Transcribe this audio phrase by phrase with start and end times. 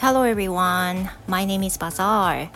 [0.00, 2.50] Hello everyone, my name is Bazaar.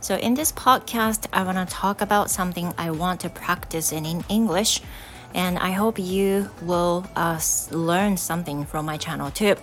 [0.00, 4.06] So, in this podcast, I want to talk about something I want to practice in,
[4.06, 4.80] in English,
[5.34, 9.56] and I hope you will uh, learn something from my channel too.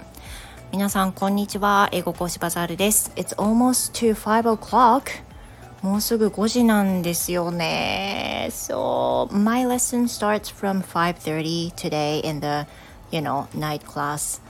[0.71, 1.89] 皆さん、こんにちは。
[1.91, 3.11] 英語講師バザールです。
[3.15, 5.23] It's almost to 5 o'clock.
[5.81, 8.47] もうすぐ5時なんですよね。
[8.49, 12.65] So, my lesson starts from 5.30 today in the,
[13.11, 14.41] you know, night class.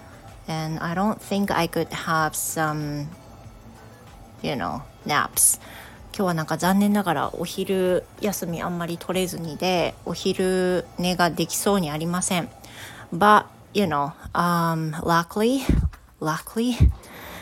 [0.50, 3.08] And I don't think I could have some,
[4.42, 5.60] you know, naps.
[6.16, 12.50] 今日はなんか残念ながらお昼休みあんまり取れずにでお昼寝ができそうにありません。
[13.14, 15.62] But, you know, um, luckily
[16.20, 16.78] luckily,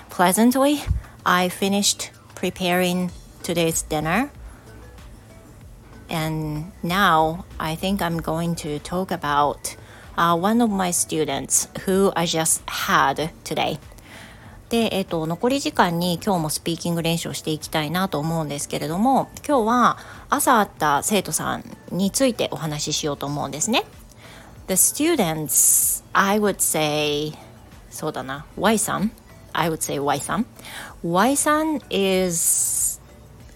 [0.10, 0.82] pleasantly,
[1.26, 3.12] I finished preparing
[3.42, 4.32] today's dinner.
[6.10, 9.76] And now I think I'm going to talk about
[10.19, 13.79] uh, one of my students who I just had today.
[14.69, 19.99] で、えっと、残り時間に今日もスピーキング練習をしていきたいなと思うんですけれども、今日は
[20.29, 23.85] 朝会った生徒さんについてお話ししようと思うんですね。
[24.67, 27.33] The students, I would say,
[27.91, 29.11] そうだな Y さん
[29.55, 30.47] I would say Y さん
[31.03, 33.01] Y さん is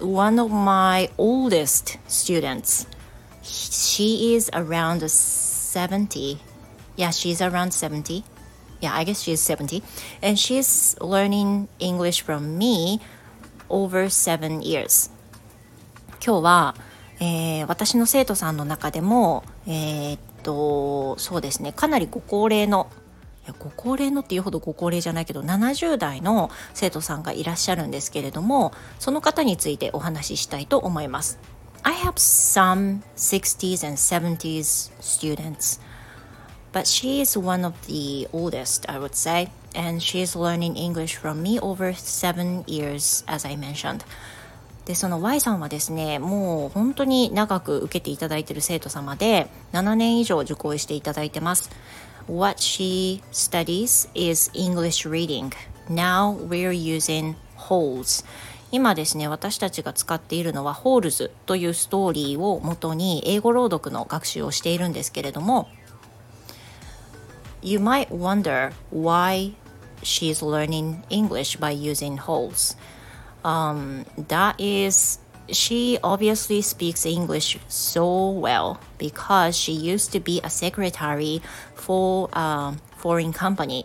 [0.01, 2.89] one of my oldest students
[3.43, 6.52] she is around 70
[6.97, 8.23] yeah she's around 70
[8.81, 9.83] yeah I guess she's 70
[10.23, 13.01] and she's learning English from me
[13.69, 15.11] over seven years
[16.25, 16.75] 今日は、
[17.21, 22.89] えー、私の生徒さんの中でもえー、っとそうですねかなりご高齢の
[23.45, 31.39] いやご高齢のっていうほどご高齢じゃないけど70代の生徒さんがいらっしゃるんですけれどもその方についてお話ししたいと思います。
[31.85, 35.81] I have some 60s and 70s students,
[36.73, 41.17] but she is one of the oldest, I would say, and she is learning English
[41.17, 44.05] from me over seven years, as I mentioned.
[44.85, 51.71] でその Y さんはですねもう本当に長く受けていただいている生徒様で7年以上受講していただいてます
[52.27, 55.53] What she studies is English reading.
[55.89, 58.25] Now we're using holes.
[58.73, 65.69] 今ですね私たちが使っているのはホールズというストーリーをもとに英語朗読の学習をしているんですけれども
[67.63, 69.55] You might wonder why
[70.03, 72.75] she's learning English by using holes.
[73.45, 75.19] Um, that is
[75.49, 81.43] she obviously speaks English so well because she used to be a secretary
[81.75, 83.85] for a foreign company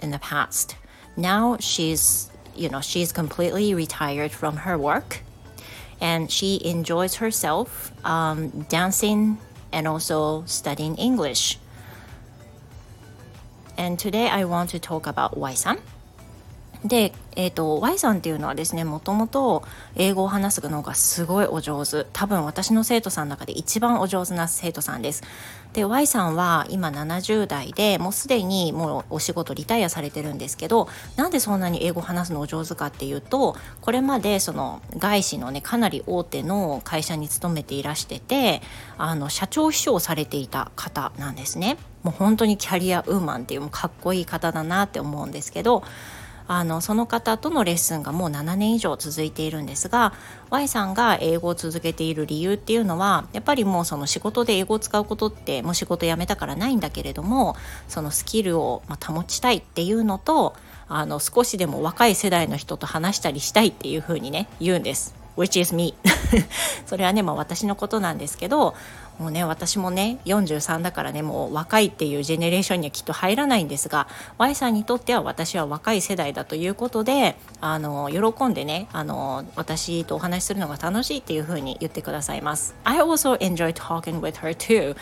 [0.00, 0.76] in the past.
[1.16, 5.20] Now she's, you know, she's completely retired from her work
[6.00, 9.38] and she enjoys herself um, dancing
[9.72, 11.58] and also studying English.
[13.80, 15.78] And today I want to talk about Wai-san.
[16.84, 19.64] で、えーと、Y さんっていうのはですねもともと
[19.96, 22.06] 英語を話すのがすごいお上手。
[22.12, 25.22] 多分私の生徒さんの中で一番お上手な生徒さんです。
[25.72, 38.62] で Y さんは今70代でもうすでにもうお仕事リタイアされてるんですけどなんでそんなに英語を話すのお上手かっていうとこれまでその外資のねかなり大手の会社に勤めていらしてて
[38.98, 41.76] あの社長秘書をされていた方なんですね。
[42.02, 45.84] もう本当にキャリアウーマンっていうもかっこいい方だなって思うんですけど
[46.52, 50.12] あのその方とのレッスンがもう7年以上続いているんですが
[50.50, 57.54] Y さんが英語を続けている理由っていうのはやっぱりもうその仕事で英語を使うことってもう仕事辞めたからないんだけれども
[57.86, 60.56] そのスキルを保ちたいっていうのと
[60.88, 65.14] あの少しでも若い世代の人と話したりしたいっていうふうにね言うんです。
[65.36, 65.94] which is me
[66.84, 68.74] それはね、まあ、私のことなんですけど
[69.20, 74.08] もうね私もね43だからねもう若いっていうジェネレーションにはきっと入らないんですが
[74.38, 82.74] Y さんにとっては私は若い世代だということであの喜んでねあの私とお話しするのが楽しいっていうふうに言ってくださいます。
[82.84, 84.96] I also enjoy talking with her too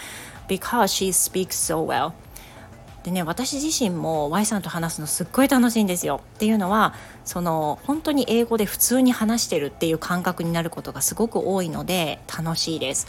[0.48, 2.12] because she speaks so well.
[3.04, 6.20] でね私自身も Y さんと話すのすっごい楽しいんですよ。
[6.34, 6.92] っていうのは
[7.24, 13.06] その本当に英語で普通に話してるっていう感覚になることがすごく多いので楽しいです。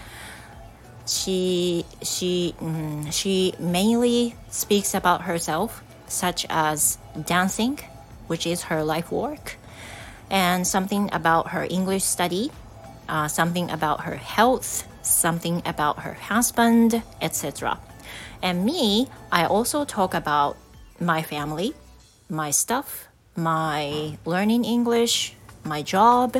[1.09, 7.79] She, she, um, she mainly speaks about herself, such as dancing,
[8.27, 9.57] which is her life work,
[10.29, 12.51] and something about her English study,
[13.09, 17.79] uh, something about her health, something about her husband, etc.
[18.43, 20.57] And me, I also talk about
[20.99, 21.73] my family,
[22.29, 25.33] my stuff, my learning English,
[25.63, 26.37] my job,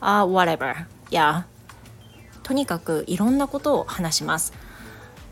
[0.00, 0.86] uh, whatever.
[1.10, 1.42] Yeah.
[2.44, 4.52] とにかくいろんなことを話します。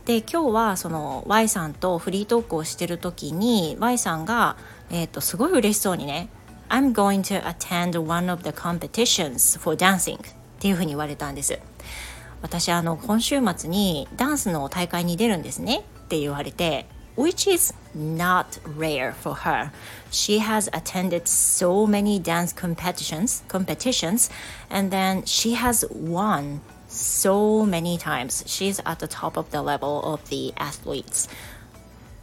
[0.05, 4.57] で今日はその Y さんとフリートークをしてる時に Y さんが、
[4.91, 6.29] えーと、すごい嬉しそうにね
[6.69, 10.21] I'm going to attend one of the competitions for dancing っ
[10.59, 11.57] ていうふうに言われたんです
[12.41, 16.87] 私あの今週末にダンスの大会に出るんですねって言われて
[17.17, 19.71] which is not rare for her.
[20.11, 24.31] She has attended so many dance competitions, competitions,
[24.71, 26.63] and then she has won
[26.93, 28.45] so many times.
[28.47, 31.29] She's at the top of the level of the athletes.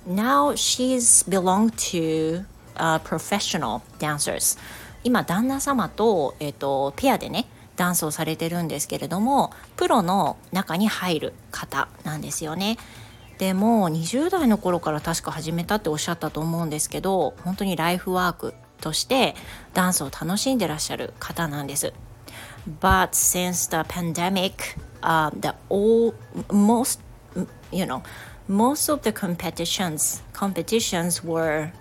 [0.06, 2.46] Now she's belong to
[2.78, 4.58] uh, professional dancers.
[5.04, 7.46] 今旦那様と,、えーとペアでね
[7.78, 12.78] ダンスをされてるんですけれどもプロの中に入る方なんですよね。
[13.38, 19.34] でも20代の頃から確か始めたっておっしゃったと思うんですけど本当にライフワークとして
[19.74, 21.94] ダンスを楽しんでらっしゃる方なんです。
[22.66, 26.14] But since the pandemic, uh, the all
[26.52, 27.00] most
[27.72, 28.04] you know
[28.48, 31.72] most of the competitions competitions were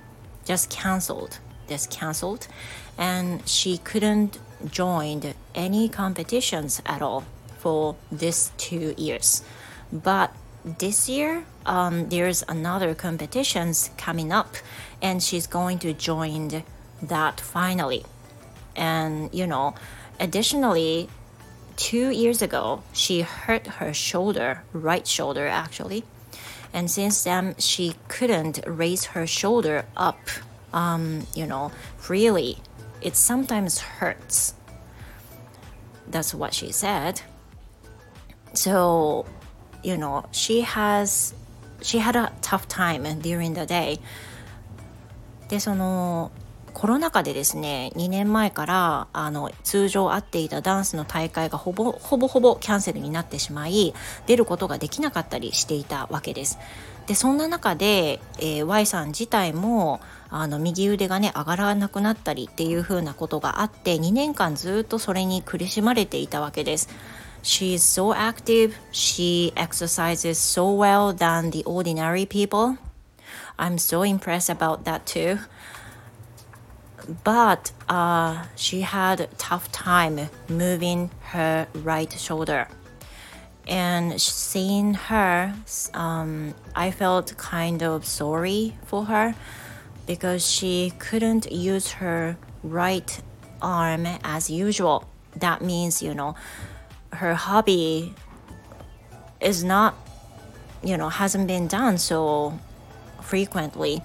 [0.45, 1.39] just cancelled
[1.69, 2.49] just cancelled.
[2.97, 7.25] And she couldn't join any competitions at all
[7.59, 9.45] for this two years.
[9.93, 10.35] But
[10.65, 14.57] this year um, there's another competitions coming up
[15.01, 16.65] and she's going to join
[17.03, 18.05] that finally.
[18.75, 19.75] And you know
[20.20, 21.10] additionally
[21.76, 26.04] two years ago she hurt her shoulder right shoulder actually
[26.74, 30.20] and since then she couldn't raise her shoulder up
[30.72, 32.58] um, you know freely
[33.02, 34.54] it sometimes hurts
[36.08, 37.22] that's what she said
[38.54, 39.26] so
[39.84, 41.34] you know she has
[41.82, 44.00] she had a tough time during the day
[45.50, 46.32] でその
[46.79, 53.95] コロナ禍でですね2年前からあの通常会っていたダンスの大会がほぼほぼほぼキャンセルになってしまい
[54.27, 56.57] 出ることができなかったりしていたわけです。
[57.09, 66.89] でそんな中で、えー、Y さん自体もあの右腕がね上がらなくなったりっていう風なことがあって2年間ずっとそれに苦しまれていたわけです。
[67.43, 68.75] She is so active.
[68.93, 72.79] She exercises so well than the ordinary people.
[73.57, 75.41] I'm so impressed about that too.
[77.25, 82.69] But uh, she had a tough time moving her right shoulder.
[83.67, 85.55] And seeing her,
[85.95, 89.35] um, I felt kind of sorry for her
[90.07, 93.21] because she couldn't use her right
[93.61, 95.05] arm as usual.
[95.37, 96.35] That means, you know,
[97.13, 98.15] her hobby
[99.41, 99.95] is not,
[100.83, 102.59] you know, hasn't been done so
[103.21, 104.03] frequently.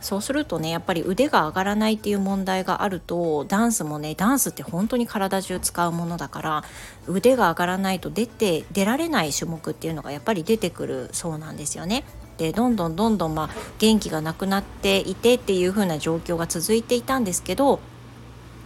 [0.00, 6.64] そうするとねやっぱり腕が上がらないっていう問題があるとダンスもねダンスって本当に体中使うものだから
[7.06, 12.04] 腕が上がらないと出て出られない種目っていうのがやっぱり出てくるそうなんですよね。
[12.38, 17.80] でどんどんどんどんまあ元気がなくなっていてっていう風な状況が続いていたんですけど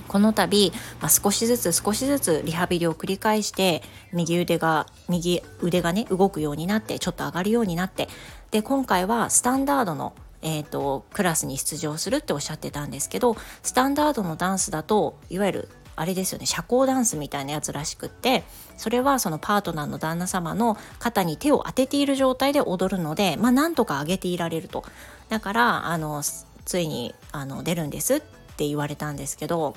[0.08, 8.08] この度、まあ、少しずつ少しずつリハビリを繰り返して右腕が右腕がね動くようになってちょっと上がるようになって
[8.50, 10.12] で今回はスタンダードの
[10.42, 18.42] えーと、クラスに出場するっておっしゃってたんですけどスタンダードのダンスだといわゆるあれですよね社交ダンスみたいなやつらしくって
[18.78, 24.82] それはそのパートナーの旦那様の肩に手を当てている状態で踊るのでまあなんとか上げていられると
[25.28, 26.22] だからあの
[26.64, 28.20] ついにあの出るんですっ
[28.56, 29.74] て言われたんですけど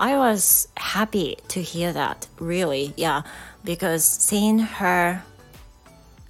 [0.00, 2.94] I was happy to hear that, really.
[2.96, 3.22] Yeah,
[3.64, 5.24] because seeing her,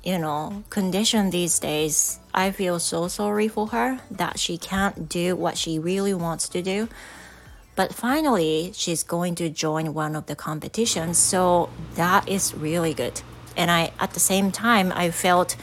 [0.02, 5.34] you know, condition these days, I feel so sorry for her that she can't do
[5.34, 6.88] what she really wants to do.
[7.74, 13.20] But finally, she's going to join one of the competitions, so that is really good.
[13.56, 15.56] And I, at the same time, I felt,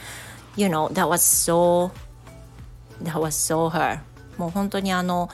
[0.54, 1.92] you know, that was so,
[3.00, 4.02] that was so her.
[4.36, 5.30] もう本当にあの、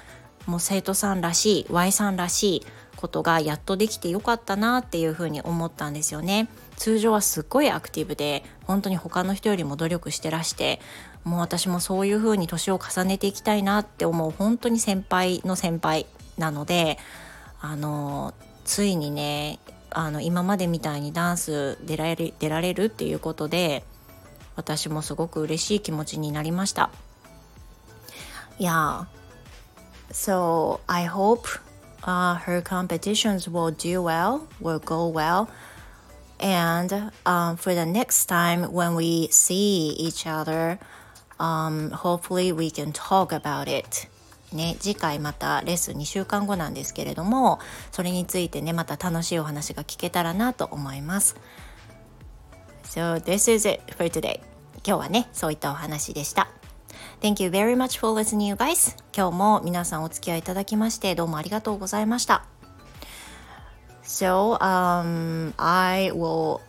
[0.46, 6.46] もう生徒さんらしい Y さんらしいことがやっとできてよかったなっていうふうに思ったんですよね
[6.82, 10.80] 通常はすっごいアクティブで本当に他の人よりも努力してらして
[11.22, 16.06] もう私もそういうふうに年を重ねていきたいなって思う本当に先輩の先輩
[16.38, 16.98] なので
[17.60, 18.34] あの
[18.64, 19.60] ついにね
[19.90, 23.84] あの今までみたいにダンス出られる出られるっていうことで
[24.56, 26.90] 私もすごく嬉しい気持ちになりました。
[28.58, 29.06] いや
[30.10, 31.42] So I hope
[32.02, 35.46] uh, her competitions will do well, will go well.
[36.42, 40.78] And um, for the next time when we see each other,
[41.38, 44.08] um, hopefully we can talk about it.
[44.52, 47.58] ね、次回またレッスン2週間後なんですけれども
[47.90, 51.37] それについてねまた楽しいお話が聞けたらなと思います。
[52.84, 54.40] So this is it for today.
[54.84, 56.49] 今日はねそういったお話でした。
[57.22, 58.94] Thank you very much for listening, you guys.
[59.16, 62.51] 今日も皆さんお付き合いいただきましてどうもありがとうございました。
[64.04, 66.61] So, um, I will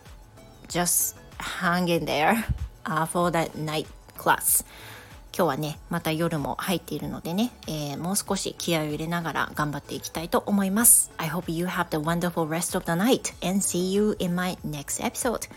[0.68, 2.44] just hang in there、
[2.86, 3.86] uh, for that night
[4.16, 4.64] class.
[5.36, 14.36] 今日はねまた夜も入っているのでね、えー、もう少し気合を入れながら頑張っていきたいと思います I hope you have the wonderful rest of the night and see you in
[14.36, 15.48] my next episode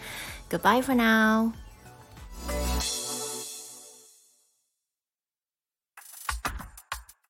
[0.50, 1.54] Goodbye for now